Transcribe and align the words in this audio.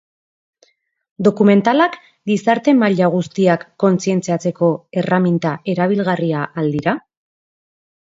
Dokumentalak 1.27 1.97
gizarte-maila 2.31 3.11
guztiak 3.17 3.67
kontzientziatzeko 3.87 4.73
erreminta 5.05 5.55
erabilgarria 5.77 6.51
al 6.65 6.77
dira? 6.79 7.01